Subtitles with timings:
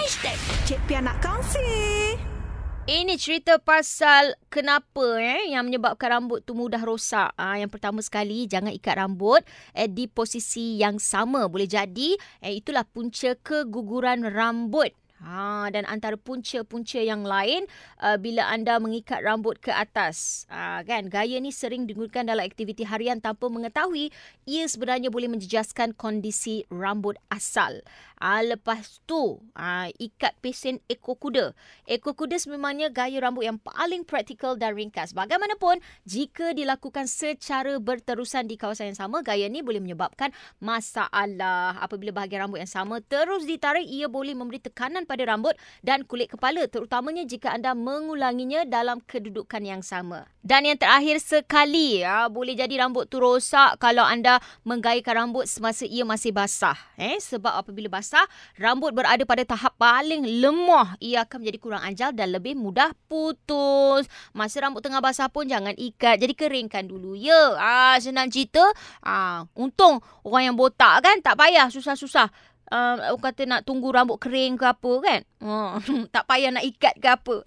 [0.00, 0.80] Hashtag Cik
[1.20, 1.60] kongsi.
[2.88, 7.36] Ini cerita pasal kenapa eh yang menyebabkan rambut tu mudah rosak.
[7.36, 9.44] Ah yang pertama sekali jangan ikat rambut
[9.76, 11.52] eh di posisi yang sama.
[11.52, 14.88] Boleh jadi eh itulah punca keguguran rambut.
[15.20, 17.68] Ha, dan antara punca-punca yang lain
[18.00, 20.48] uh, bila anda mengikat rambut ke atas.
[20.48, 24.08] Ha, kan gaya ni sering digunakan dalam aktiviti harian tanpa mengetahui
[24.48, 27.84] ia sebenarnya boleh menjejaskan kondisi rambut asal.
[28.20, 31.52] Ha, lepas tu ha, ikat pesen ekor kuda.
[31.84, 35.12] Ekor kuda sememangnya gaya rambut yang paling praktikal dan ringkas.
[35.12, 40.32] Bagaimanapun jika dilakukan secara berterusan di kawasan yang sama gaya ni boleh menyebabkan
[40.64, 41.76] masalah.
[41.76, 46.30] Apabila bahagian rambut yang sama terus ditarik ia boleh memberi tekanan pada rambut dan kulit
[46.30, 50.30] kepala terutamanya jika anda mengulanginya dalam kedudukan yang sama.
[50.40, 55.82] Dan yang terakhir sekali ya, boleh jadi rambut tu rosak kalau anda menggayakan rambut semasa
[55.84, 56.78] ia masih basah.
[56.94, 58.24] Eh sebab apabila basah
[58.56, 64.06] rambut berada pada tahap paling lemah ia akan menjadi kurang ajal dan lebih mudah putus.
[64.32, 66.16] Masa rambut tengah basah pun jangan ikat.
[66.22, 67.58] Jadi keringkan dulu ya.
[67.58, 68.64] Ah senang cerita.
[69.04, 72.32] Ah untung orang yang botak kan tak payah susah-susah
[72.70, 75.20] orang kata nak tunggu rambut kering ke apa kan.
[75.42, 75.74] Uh,
[76.14, 77.42] tak payah nak ikat ke apa.